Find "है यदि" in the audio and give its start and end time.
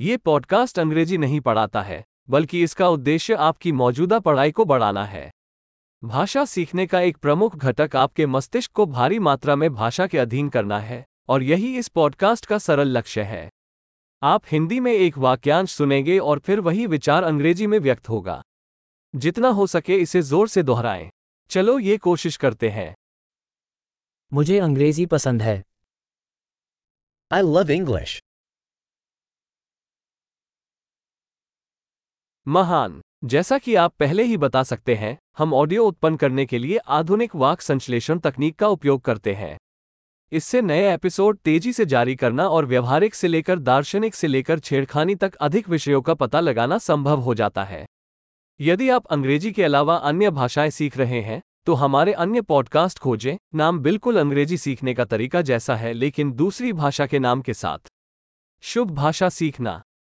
47.64-48.88